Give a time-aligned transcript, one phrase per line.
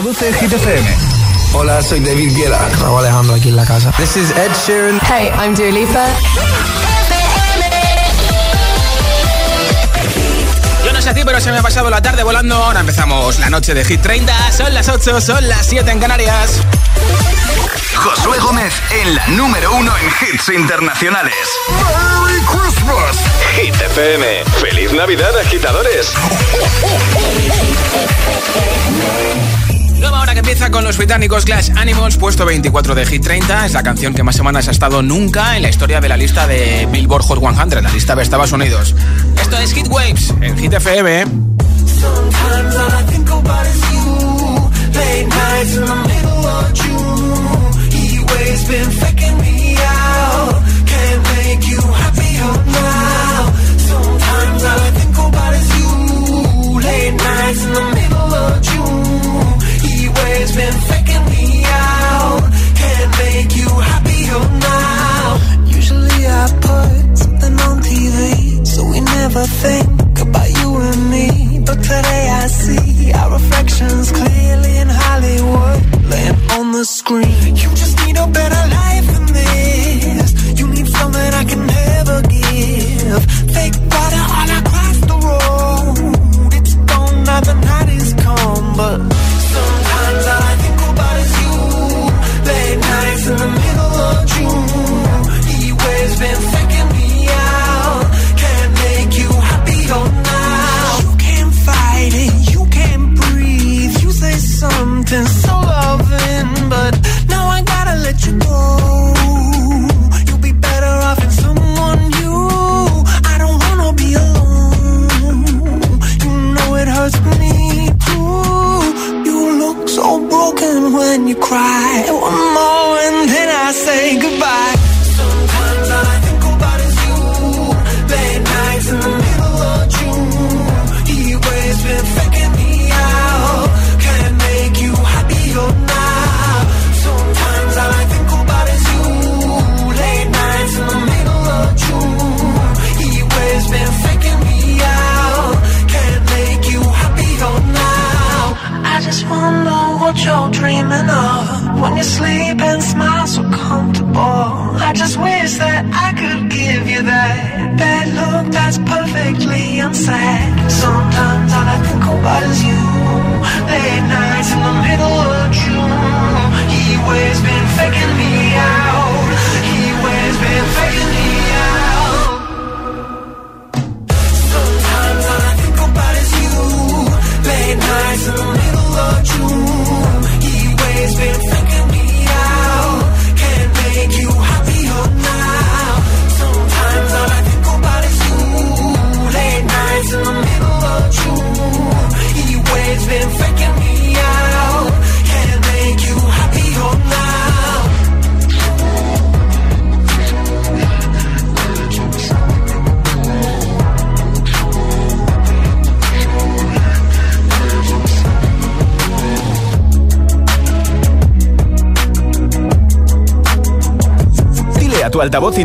[0.00, 0.96] Reproduce Hit FM.
[1.52, 2.70] Hola, soy David Guetta.
[2.80, 3.92] Raúl Alejandro aquí en la casa.
[3.98, 4.98] This is Ed Sheeran.
[5.02, 6.06] Hey, I'm Dua Lipa.
[10.86, 12.54] Yo no sé a ti, pero se me ha pasado la tarde volando.
[12.54, 14.52] Ahora empezamos la noche de Hit 30.
[14.52, 16.62] Son las 8, son las 7 en Canarias.
[17.94, 18.72] Josué Gómez
[19.02, 21.34] en la número uno en hits internacionales.
[21.68, 23.18] ¡Merry Christmas!
[23.54, 24.44] Hit FM.
[24.62, 26.14] ¡Feliz Navidad, agitadores!
[30.00, 33.66] Nueva hora que empieza con los británicos Clash Animals, puesto 24 de Hit 30.
[33.66, 36.46] Es la canción que más semanas ha estado nunca en la historia de la lista
[36.46, 38.94] de Billboard Hot 100, la lista de Estados Unidos.
[39.40, 41.24] Esto es Hit Waves en Hit FM.
[52.66, 53.52] Now.
[53.76, 55.90] Sometimes all I think about is you.
[56.80, 59.09] Late nights in the middle of June.
[60.40, 62.42] Waves been faking me out.
[62.80, 64.40] Can't make you happier
[64.72, 65.36] now.
[65.66, 71.58] Usually I put something on TV, so we never think about you and me.
[71.66, 77.56] But today I see our reflections clearly in Hollywood, laying on the screen.
[77.62, 80.58] You just need a better life than this.
[80.58, 83.22] You need something I can never give.
[83.56, 86.54] Fake water all across the road.
[86.58, 89.09] It's gone now the night is come, but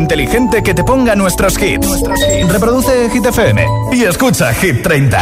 [0.06, 1.88] inteligente que te ponga nuestros hits.
[2.48, 5.18] Reproduce Hit FM y escucha Hit 30.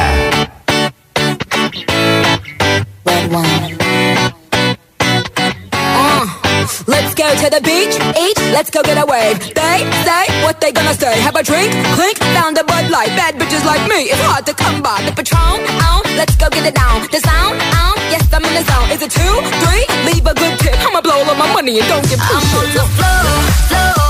[6.86, 9.38] Let's go to the beach, eat, let's go get a wave.
[9.54, 11.18] They say what they gonna say.
[11.22, 13.08] Have a drink, clink, found a Bud Light.
[13.16, 15.00] Bad bitches like me, it's hard to come by.
[15.06, 17.00] The Patron, on, let's go get it down.
[17.10, 18.90] The sound, on, yes I'm in the zone.
[18.92, 19.34] Is it two,
[19.64, 19.84] three?
[20.12, 20.76] Leave a good tip.
[20.84, 24.03] I'ma blow all my money and don't give two I'm on the floor, floor.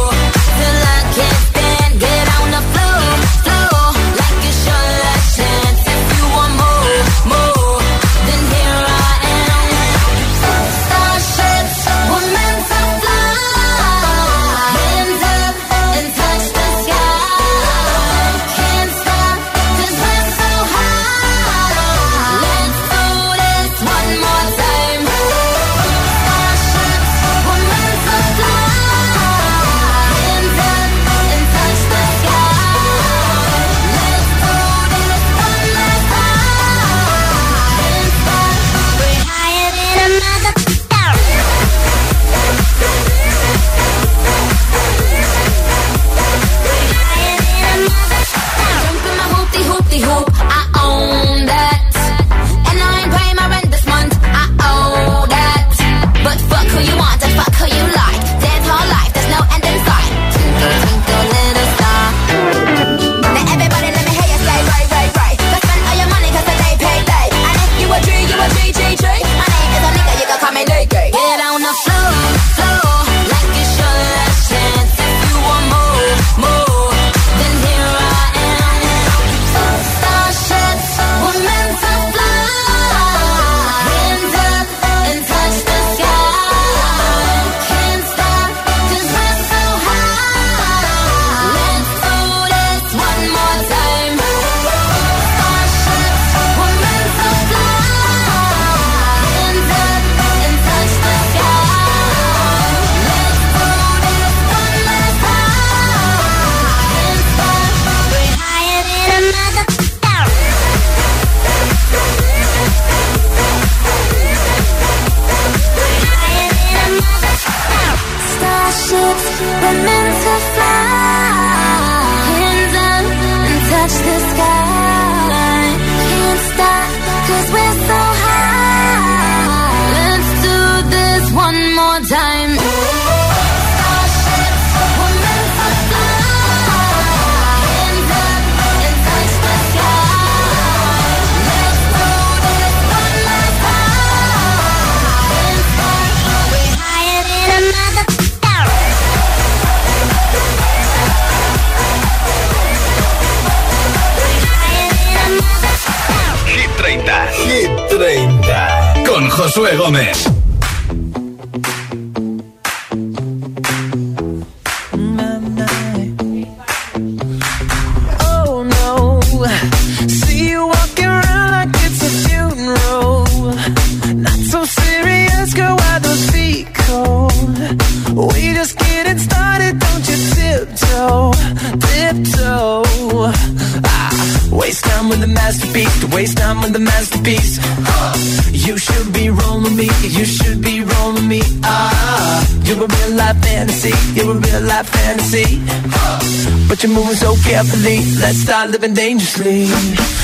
[198.71, 200.20] Living dangerously.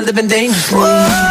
[0.00, 0.78] Living dangerously.
[0.80, 1.27] Talk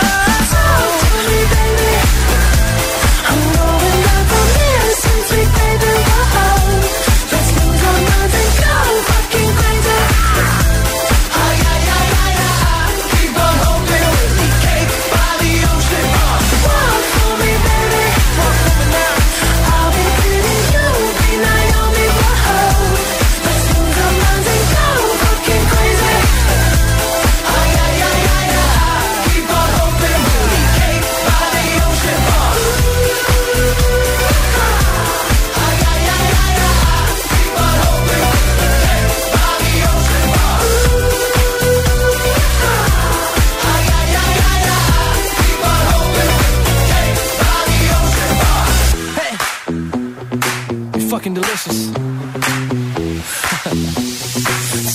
[51.34, 51.92] delicious.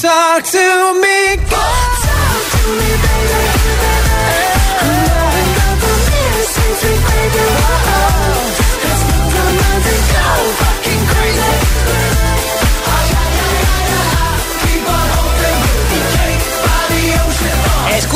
[0.03, 1.12] Talk to me,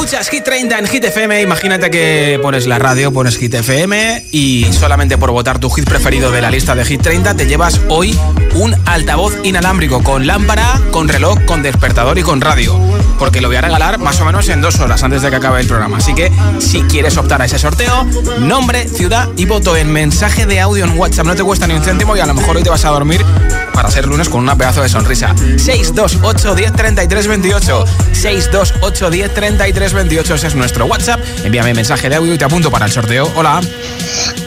[0.07, 1.43] Escuchas Hit 30 en Hit FM.
[1.43, 6.31] Imagínate que pones la radio, pones Hit FM y solamente por votar tu hit preferido
[6.31, 8.17] de la lista de Hit 30 te llevas hoy
[8.55, 12.79] un altavoz inalámbrico con lámpara, con reloj, con despertador y con radio.
[13.19, 15.61] Porque lo voy a regalar más o menos en dos horas antes de que acabe
[15.61, 15.99] el programa.
[15.99, 18.05] Así que si quieres optar a ese sorteo,
[18.41, 21.27] nombre, ciudad y voto en mensaje de audio en WhatsApp.
[21.27, 23.25] No te cuesta ni un céntimo y a lo mejor hoy te vas a dormir
[23.73, 25.35] para ser lunes con una pedazo de sonrisa.
[25.37, 27.85] 628 10 33 28.
[28.13, 30.35] 628 10 33 28.
[30.35, 31.21] Ese es nuestro WhatsApp.
[31.45, 33.31] Envíame mensaje de audio y te apunto para el sorteo.
[33.37, 33.61] Hola.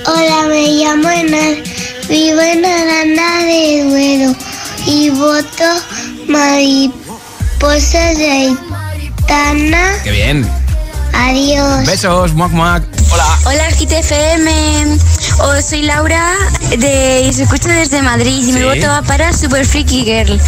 [0.05, 1.63] Hola, me llamo Enar,
[2.07, 4.35] vivo en Aranda de Duero
[4.87, 5.65] y voto
[7.59, 9.91] mariposas de Aitana.
[10.03, 10.49] Qué bien.
[11.13, 11.85] Adiós.
[11.85, 12.83] Besos, muac muac.
[13.11, 13.39] Hola.
[13.45, 14.97] Hola GTFM,
[15.39, 16.35] oh, soy Laura
[16.77, 20.39] de, y se escucha desde Madrid y mi voto va para Super Freaky Girl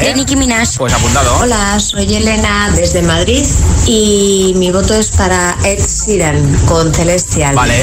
[0.00, 0.76] de Nicki Minaj.
[0.76, 1.36] Pues apuntado.
[1.38, 3.44] Hola, soy Elena desde Madrid
[3.86, 7.54] y mi voto es para Ed Sheeran con Celestial.
[7.54, 7.74] Vale.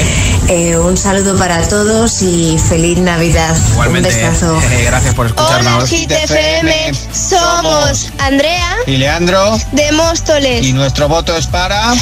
[0.48, 3.56] Eh, un saludo para todos y feliz Navidad.
[3.72, 4.08] Igualmente.
[4.10, 4.60] Un besazo.
[4.72, 5.90] eh, gracias por escucharnos.
[5.90, 9.58] GTFM, somos Andrea Y Leandro.
[9.72, 11.94] de Móstoles, Y nuestro voto es para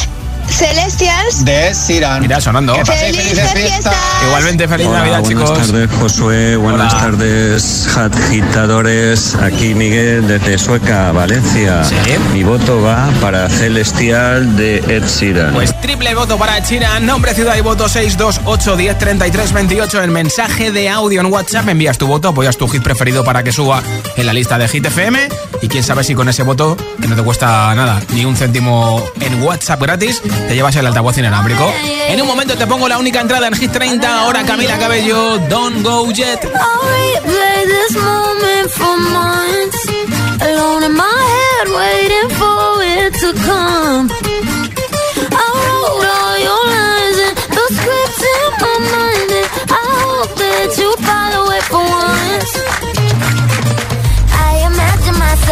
[0.50, 1.44] Celestials.
[1.44, 2.20] de Siran.
[2.22, 2.74] Mira, sonando.
[2.74, 3.94] Que paséis ¡Felices felices fiestas!
[3.94, 4.24] fiestas.
[4.26, 5.58] Igualmente, feliz Hola, Navidad, buenas chicos.
[5.66, 6.56] tardes, Josué.
[6.56, 7.02] Buenas Hola.
[7.02, 9.34] tardes, agitadores.
[9.36, 11.84] Aquí Miguel desde Sueca, Valencia.
[11.84, 11.94] Sí.
[12.32, 15.52] Mi voto va para Celestial de Ed Sheeran.
[15.54, 20.70] Pues triple voto para China, nombre, ciudad y voto 628 10 33 28 en mensaje
[20.70, 21.68] de audio en WhatsApp.
[21.68, 23.82] Envías tu voto, apoyas tu hit preferido para que suba
[24.16, 25.28] en la lista de Hit FM.
[25.62, 29.02] Y quién sabe si con ese voto, que no te cuesta nada, ni un céntimo
[29.20, 31.72] en WhatsApp gratis, te llevas el altavoz inalámbrico.
[32.08, 35.82] En un momento te pongo la única entrada en Hit 30, ahora Camila Cabello, Don't
[35.82, 36.40] Go Jet.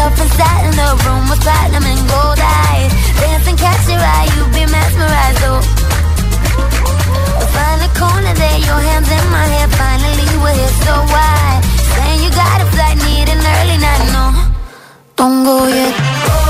[0.04, 3.03] myself inside in the room with platinum and gold eyes.
[3.21, 5.61] Dance and catch your eye, you be mesmerized, oh.
[7.54, 11.61] Find a corner there, your hands in my hair Finally we're here, so why?
[11.94, 14.25] Saying you got a flight, need an early night, no.
[15.16, 16.43] Don't go yet.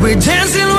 [0.00, 0.69] We're dancing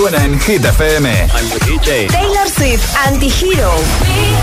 [0.00, 1.28] suena en Hit FM.
[2.08, 4.39] Taylor Swift, Anti-Hero.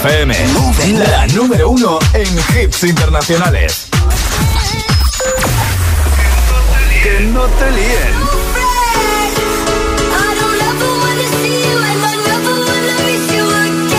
[0.00, 0.32] FM,
[1.10, 3.88] la número uno en hits internacionales.
[7.02, 8.14] Que no te líen.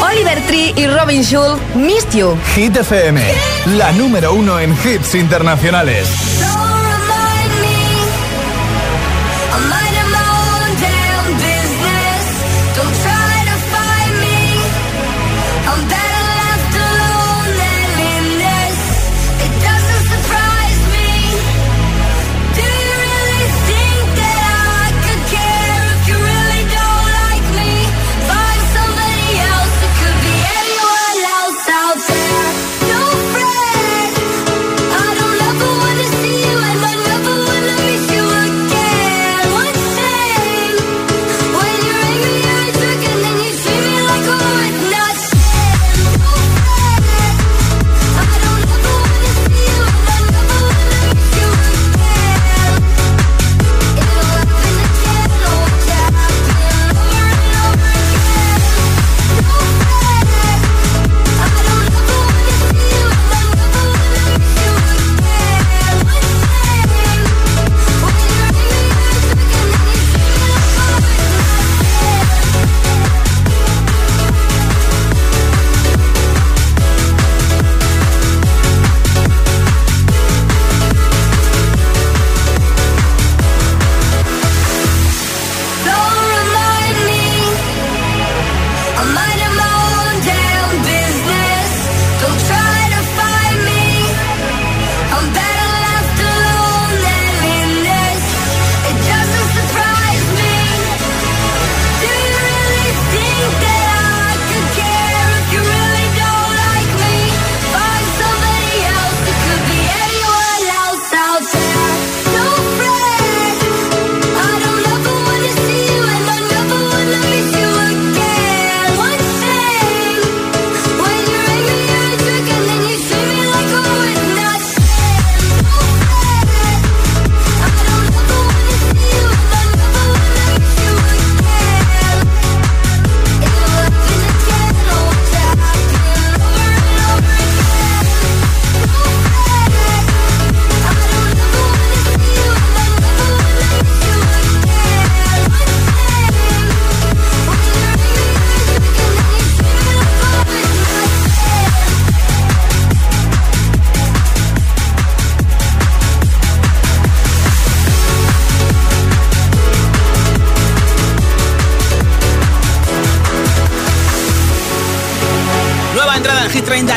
[0.02, 2.38] Oliver Tree y Robin Schulz, Missed You.
[2.56, 3.22] Hit FM,
[3.78, 6.29] la número uno en hits internacionales.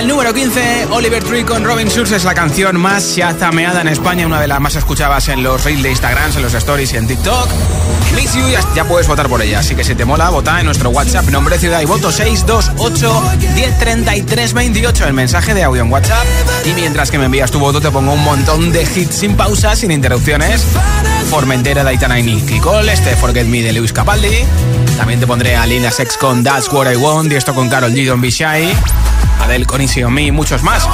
[0.00, 4.40] Número 15, Oliver Tree con Robin Schulz es la canción más chazameada en España, una
[4.40, 7.48] de las más escuchadas en los reels de Instagram, en los stories y en TikTok.
[8.16, 8.42] Miss You,
[8.74, 11.56] ya, puedes votar por ella, así que si te mola, vota en nuestro WhatsApp, nombre,
[11.58, 13.22] ciudad y voto 628
[13.54, 16.24] 1033 28, el mensaje de audio en WhatsApp.
[16.64, 19.76] Y mientras que me envías tu voto, te pongo un montón de hits sin pausa,
[19.76, 20.64] sin interrupciones.
[21.30, 24.44] Formentera de Aitana y Nicky Cole, este Forget Me de Lewis Capaldi.
[24.96, 27.92] También te pondré a Lina Sex con That's What I Want y esto con Carol
[27.92, 28.06] G.
[28.06, 28.72] Don't Be Shy.
[29.40, 30.86] Adele con Easy On Me y muchos más.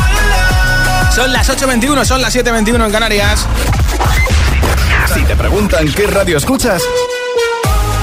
[1.15, 3.47] Son las 8.21, son las 7.21 en Canarias.
[5.13, 6.83] Si te preguntan qué radio escuchas,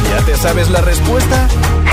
[0.09, 1.47] ¿ya te sabes la respuesta?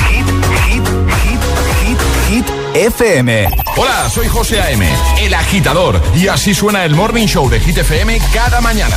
[0.09, 0.27] Hit,
[0.67, 0.85] hit,
[1.23, 1.41] hit,
[1.83, 3.49] hit, hit, FM.
[3.77, 4.89] Hola, soy José A.M.,
[5.21, 8.97] el agitador, y así suena el Morning Show de Hit FM cada mañana.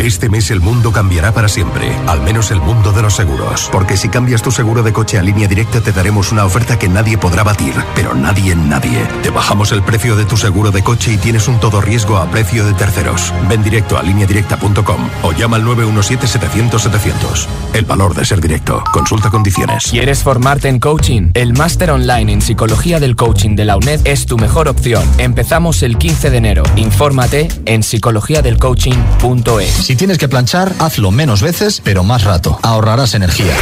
[0.00, 3.68] Este mes el mundo cambiará para siempre, al menos el mundo de los seguros.
[3.70, 6.88] Porque si cambias tu seguro de coche a línea directa te daremos una oferta que
[6.88, 9.06] nadie podrá batir, pero nadie en nadie.
[9.22, 12.30] Te bajamos el precio de tu seguro de coche y tienes un todo riesgo a
[12.30, 13.34] precio de terceros.
[13.46, 17.46] Ven directo a lineadirecta.com o llama al 917-700-700.
[17.74, 18.82] El valor de ser directo.
[18.90, 19.88] Consulta condiciones.
[19.90, 21.30] ¿Quieres formarte en coaching?
[21.34, 25.04] El máster online en psicología del coaching de la UNED es tu mejor opción.
[25.18, 26.62] Empezamos el 15 de enero.
[26.76, 29.89] Infórmate en psicologiadelcoaching.es.
[29.90, 32.60] Si tienes que planchar, hazlo menos veces, pero más rato.
[32.62, 33.52] Ahorrarás energía.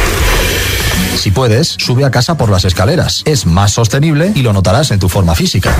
[1.17, 3.23] Si puedes, sube a casa por las escaleras.
[3.25, 5.73] Es más sostenible y lo notarás en tu forma física.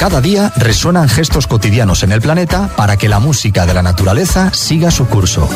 [0.00, 4.54] Cada día resuenan gestos cotidianos en el planeta para que la música de la naturaleza
[4.54, 5.50] siga su curso.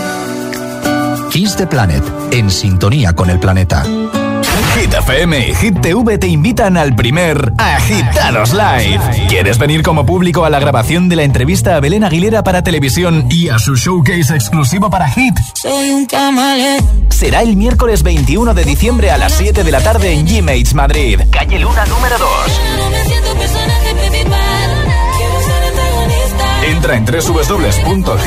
[1.31, 3.83] Kiss the Planet, en sintonía con el planeta.
[4.75, 9.27] Hit FM y Hit TV te invitan al primer Agitados Live.
[9.29, 13.27] ¿Quieres venir como público a la grabación de la entrevista a Belén Aguilera para televisión
[13.31, 15.39] y a su showcase exclusivo para Hit?
[15.55, 17.07] Soy un camaleón.
[17.11, 21.21] Será el miércoles 21 de diciembre a las 7 de la tarde en G-Mates Madrid.
[21.31, 22.29] Calle Luna número 2.
[26.63, 28.27] Entra en www.hitfm.es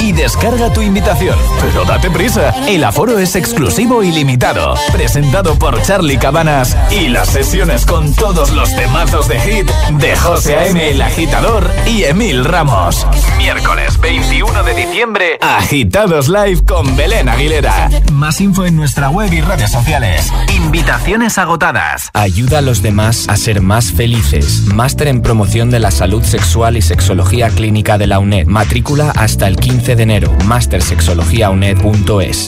[0.00, 1.38] y descarga tu invitación.
[1.60, 4.74] Pero date prisa, el aforo es exclusivo y limitado.
[4.92, 10.56] Presentado por Charlie Cabanas y las sesiones con todos los temazos de hit de José
[10.56, 10.90] A.M.
[10.90, 13.06] el Agitador y Emil Ramos.
[13.36, 17.90] Miércoles 21 de diciembre, Agitados Live con Belén Aguilera.
[18.12, 20.32] Más info en nuestra web y redes sociales.
[20.54, 22.10] Invitaciones agotadas.
[22.14, 24.62] Ayuda a los demás a ser más felices.
[24.66, 28.46] Máster en promoción de la salud sexual y sexología clínica de la UNED.
[28.46, 30.30] Matrícula hasta el 15 de enero.
[30.44, 32.46] Mastersexologiauned.es.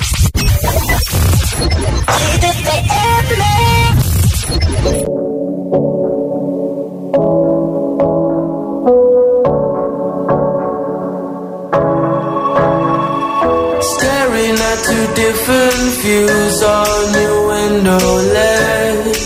[13.83, 17.99] Staring at two different views on your window
[18.33, 19.26] ledge.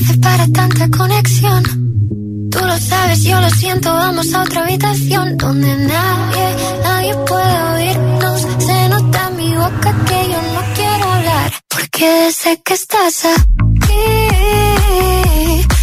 [0.00, 1.62] Hace para tanta conexión?
[2.50, 8.40] Tú lo sabes, yo lo siento, vamos a otra habitación donde nadie, nadie puede oírnos.
[8.58, 13.94] Se nota en mi boca que yo no quiero hablar, porque sé que estás aquí,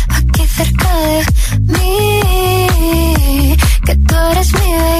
[0.09, 1.25] aquí cerca de
[1.73, 4.96] mí, que tú eres mi baby.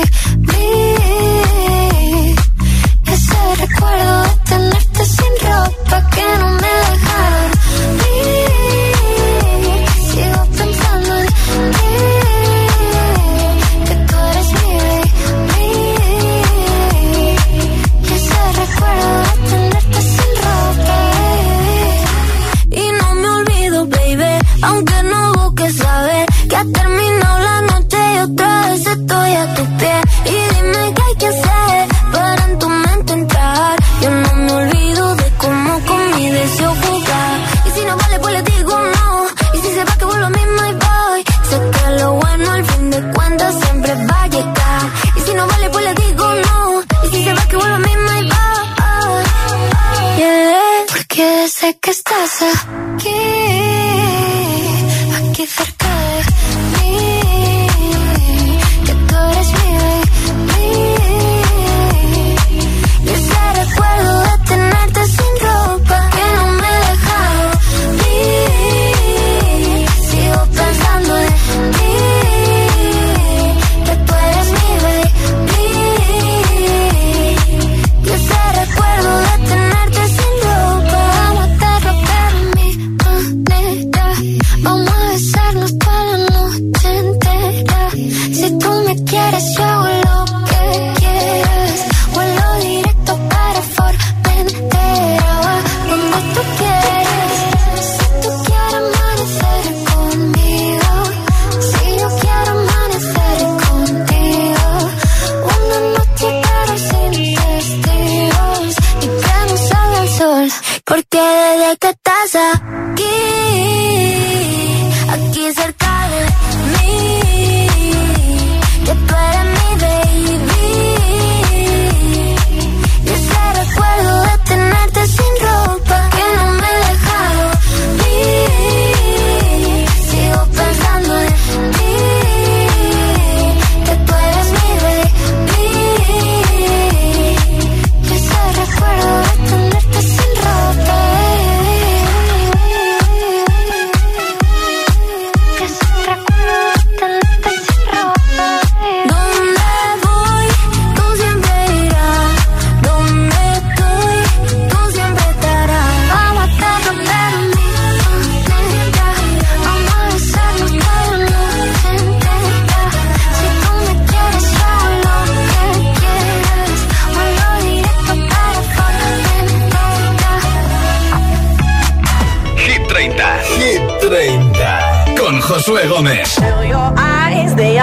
[173.17, 175.15] 30.
[175.17, 176.37] Con Josué Gómez.
[176.67, 177.77] Your eyes, they.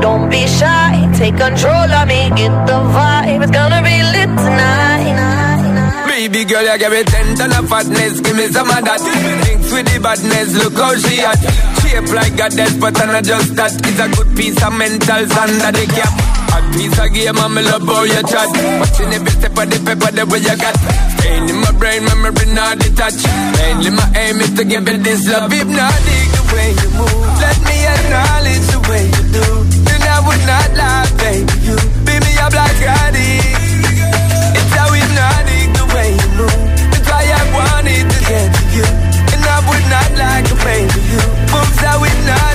[0.00, 2.30] Don't be shy, take control of me.
[2.36, 5.14] Get the vibe, it's gonna be lit tonight.
[6.06, 9.00] Baby girl, you give me ten fatness, give me some of that.
[9.44, 11.40] Mix with the badness, look how she at.
[11.80, 13.72] Shape like a death, but I'm that.
[13.84, 16.33] It's a good piece of mental under the cap.
[16.72, 18.48] Piece of game and me love how you chat.
[18.80, 20.74] Watching every step of the paper the way you got.
[21.20, 23.26] Stain in my brain, memory not detached.
[23.58, 25.52] Mainly my aim is to give it this love.
[25.52, 29.46] If not dig the way you move Let me acknowledge the way you do.
[29.86, 35.68] Then I would not lie, baby You beat me a black I It's how hypnotic
[35.78, 36.62] the way you move.
[36.90, 38.86] That's why I wanted to get to you.
[39.34, 41.00] And I would not like to a baby.
[41.12, 41.22] You
[41.52, 42.53] Moves how not.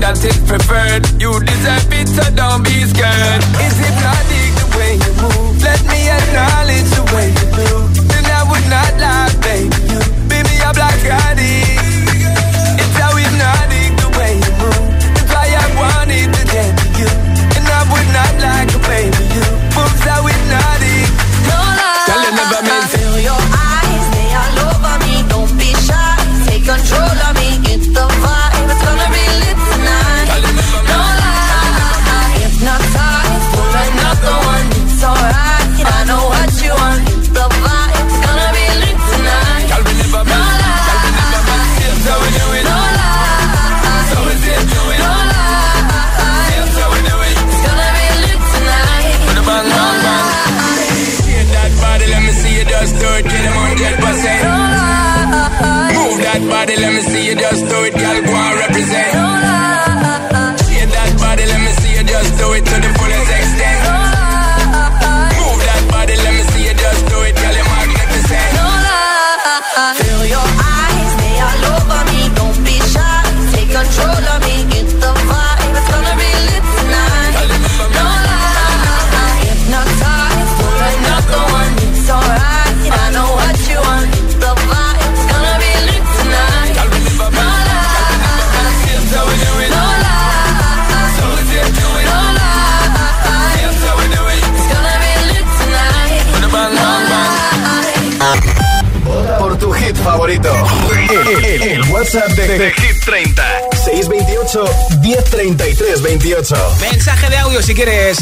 [0.00, 1.04] that is preferred.
[1.20, 3.42] You deserve it, so don't be scared.
[3.62, 4.47] Is it bloody?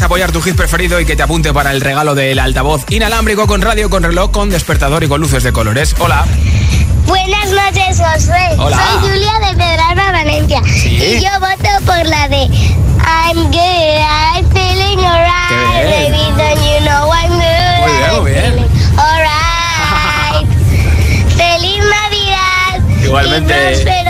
[0.07, 3.61] Apoyar tu hit preferido y que te apunte para el regalo del altavoz inalámbrico con
[3.61, 5.95] radio, con reloj, con despertador y con luces de colores.
[5.99, 6.25] Hola.
[7.05, 8.55] Buenas noches, Josué.
[8.57, 8.77] Hola.
[8.77, 10.61] Soy Julia de Pedralba, Valencia.
[10.85, 15.83] Y yo voto por la de I'm good, I'm feeling alright.
[15.83, 17.81] Baby, don't you know I'm good?
[17.81, 18.67] Muy bien, muy bien.
[18.97, 20.47] Alright.
[21.35, 23.03] ¡Feliz Navidad!
[23.03, 24.06] Igualmente.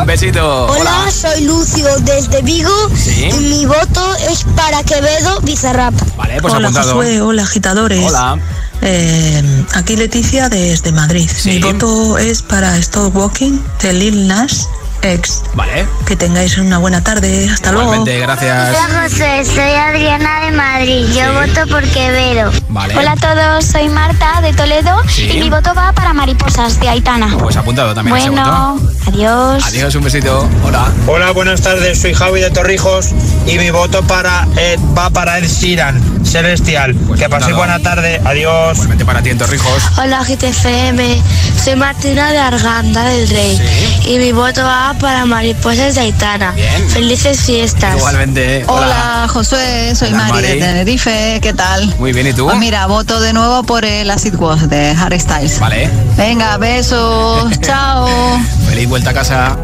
[0.00, 0.66] Un besito.
[0.66, 2.70] Hola, soy Lucio desde Vigo.
[2.96, 3.24] Sí.
[3.24, 5.94] Y mi voto es para Quevedo Bizarrap.
[6.16, 6.94] Vale, pues hola apuntado.
[6.94, 8.04] Josué, hola agitadores.
[8.06, 8.38] Hola.
[8.80, 11.28] Eh, aquí Leticia desde Madrid.
[11.44, 14.68] Mi voto es para Stop Walking de Lil Nas
[15.02, 15.42] X.
[15.54, 15.86] Vale.
[16.06, 17.48] Que tengáis una buena tarde.
[17.52, 17.92] Hasta luego.
[17.94, 18.68] Igualmente, gracias.
[18.70, 21.06] Hola José, soy Adriana de Madrid.
[21.14, 22.50] Yo voto por Quevedo.
[22.68, 22.96] Vale.
[22.96, 25.30] Hola a todos, soy Marta de Toledo Sí.
[25.32, 27.28] y mi voto va para Mariposas de Aitana.
[27.38, 29.64] Pues apuntado también Bueno, adiós.
[29.66, 30.48] Adiós, un besito.
[30.64, 30.86] Hola.
[31.06, 32.00] Hola, buenas tardes.
[32.00, 33.10] Soy Javi de Torrijos
[33.46, 36.94] y mi voto para Ed, va para Ed Sheeran, Celestial.
[37.18, 38.20] que paséis buena tarde.
[38.24, 38.72] Adiós.
[38.74, 39.82] Igualmente para ti en Torrijos.
[39.98, 41.22] Hola GTFM,
[41.62, 46.52] soy Martina de Arganda del Rey y mi voto va para Mariposas de Aitana.
[46.52, 46.88] Bien.
[46.90, 47.96] Felices fiestas.
[47.96, 48.64] Igualmente.
[48.66, 50.46] Hola, Josué, soy Hola, Mari, Mari.
[50.48, 51.94] de Tenerife, ¿qué tal?
[51.98, 52.44] Muy bien, ¿y tú?
[52.46, 55.58] Pues mira, voto de nuevo por el Acid Wash de Harry Styles.
[55.60, 55.90] Vale.
[56.16, 58.08] Venga, besos, chao.
[58.68, 59.56] Feliz vuelta a casa.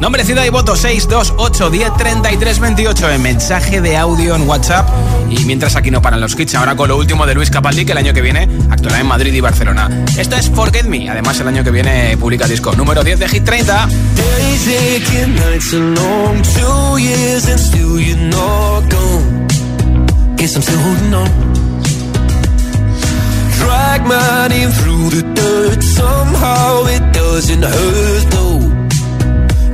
[0.00, 4.88] Nombre, ciudad y voto 628 10 33 28 en mensaje de audio en WhatsApp.
[5.28, 7.92] Y mientras aquí no paran los hits, ahora con lo último de Luis Capaldi, que
[7.92, 9.90] el año que viene actuará en Madrid y Barcelona.
[10.16, 11.10] Esto es Forget Me.
[11.10, 13.86] Además, el año que viene publica disco número 10 de Hit 30.
[13.86, 19.46] Days aching, nights are long, two years and still you're not gone.
[20.36, 21.28] Guess I'm still holding on.
[23.58, 28.57] Drag my through the dirt, somehow it doesn't hurt though.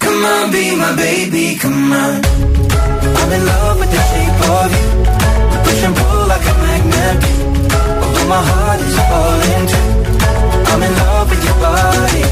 [0.00, 2.20] Come on, be my baby, come on.
[3.20, 4.86] I'm in love with the shape of you.
[5.50, 7.18] We push and pull like a magnet.
[8.02, 9.88] Although my heart is falling too.
[10.70, 12.22] I'm in love with your body.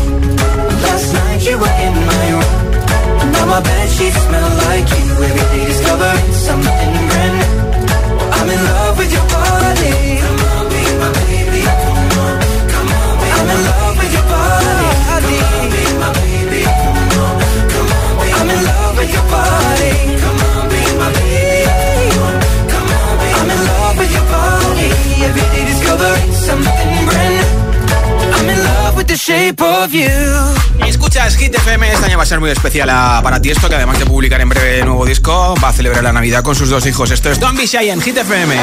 [0.84, 3.32] Last night you were in my room.
[3.32, 5.06] Now my bed sheets smell like you.
[5.28, 7.54] Every day discovering something brand new.
[8.36, 9.94] I'm in love with your body.
[10.22, 11.41] Come on, be my baby.
[26.52, 28.34] Something brand new.
[28.36, 30.10] I'm in love with the shape of you.
[30.86, 33.76] Escuchas Hit FM, este año va a ser muy especial a- para ti esto, que
[33.76, 36.84] además de publicar en breve nuevo disco, va a celebrar la Navidad con sus dos
[36.86, 37.10] hijos.
[37.10, 38.54] Esto es Don't Be Shy en Hit FM.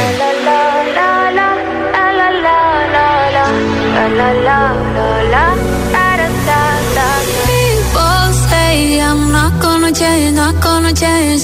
[7.45, 11.43] People say I'm not gonna change, not gonna change.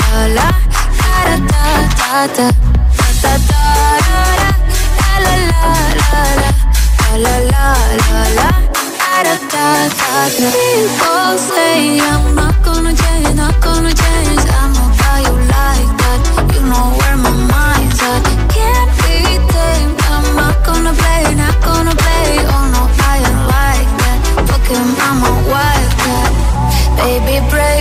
[0.00, 0.48] La la
[1.02, 1.66] da da
[1.98, 2.50] da da
[3.22, 3.62] da da da
[5.24, 5.62] la la
[6.00, 6.14] la
[7.16, 7.64] la la la
[8.06, 8.48] la la
[8.96, 9.66] da da da
[10.36, 10.48] da.
[10.56, 14.42] People say I'm not gonna change, not gonna change.
[14.48, 16.20] I know how you like that.
[16.54, 18.22] You know where my mind's at.
[18.54, 19.16] Can't be
[19.52, 19.96] tamed.
[20.12, 22.28] I'm not gonna play, not gonna play.
[22.52, 24.18] Oh no, I ain't like that.
[24.48, 26.30] Fuck him, I'm a wildcat.
[26.98, 27.75] Baby, break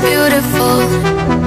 [0.00, 1.39] beautiful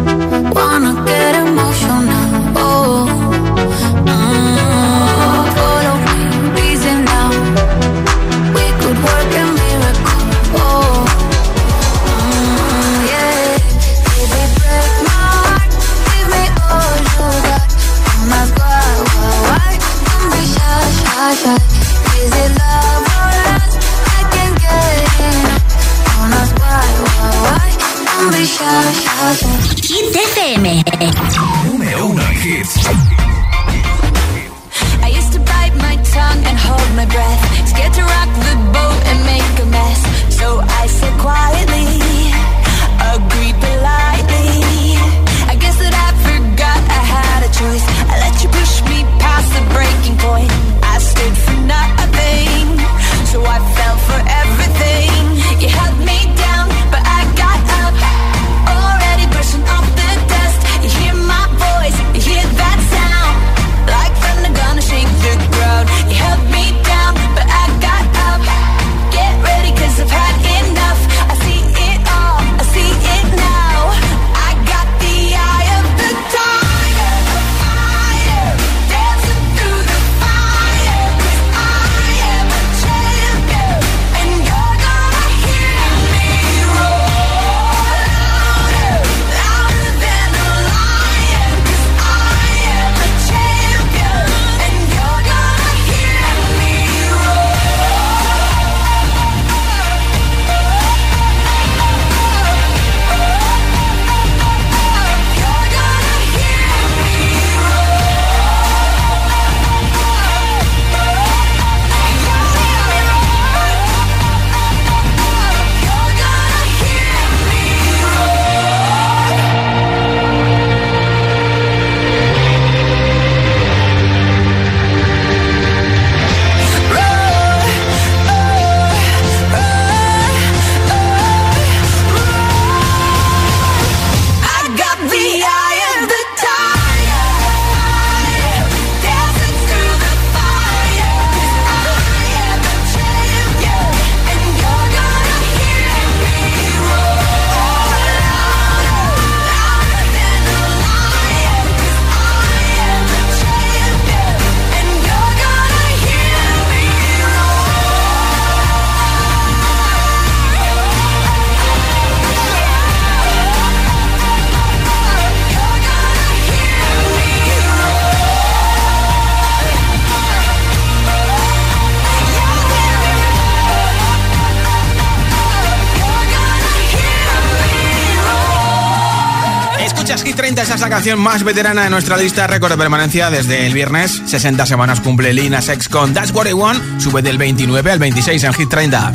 [181.18, 184.22] más veterana de nuestra lista récord de permanencia desde el viernes.
[184.26, 187.02] 60 semanas cumple Lina Sex con That's What I.
[187.02, 189.12] Sube del 29 al 26 en Hit 30.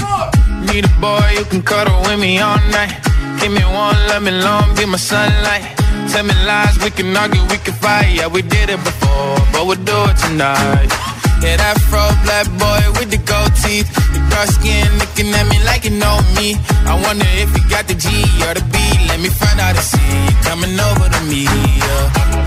[0.66, 1.46] Need a boy you
[17.02, 18.08] wonder if got the G
[18.46, 19.07] or the B.
[19.18, 21.42] Let me find out and see you coming over to me.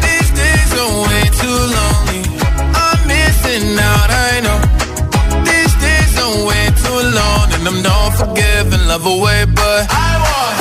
[0.07, 2.23] These days are way too lonely.
[2.79, 4.59] I'm missing out, I know.
[5.43, 10.60] These days are way too long, and I'm not forgiving, love away, but I want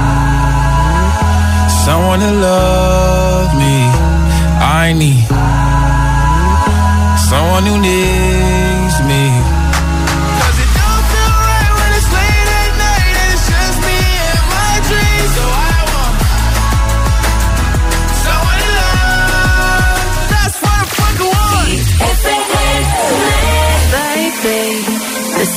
[2.19, 3.75] to love me.
[4.59, 5.27] I need
[7.29, 8.70] someone who needs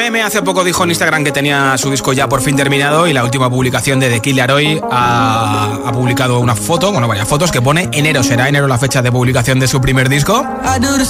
[0.00, 3.12] FM hace poco dijo en Instagram que tenía su disco ya por fin terminado y
[3.12, 7.60] la última publicación de The Killer hoy ha, publicado una foto, bueno, varias fotos que
[7.60, 8.22] pone enero.
[8.22, 10.42] ¿Será enero la fecha de publicación de su primer disco?
[10.64, 11.04] I do the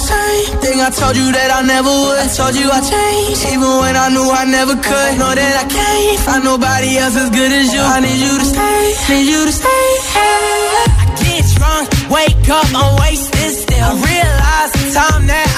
[15.31, 15.50] that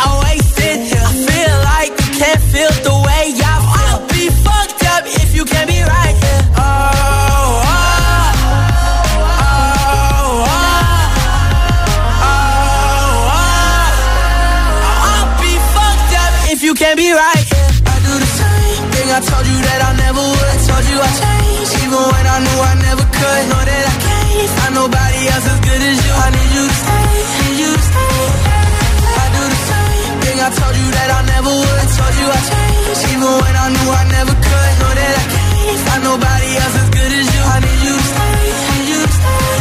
[33.76, 34.72] knew I never could.
[34.82, 37.42] Know that I can't find nobody else as good as you.
[37.54, 39.56] I need you to stay, need you to stay.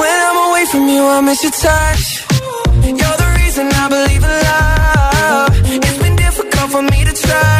[0.00, 2.04] When I'm away from you, I miss your touch.
[3.00, 5.48] You're the reason I believe in love.
[5.86, 7.59] It's been difficult for me to trust.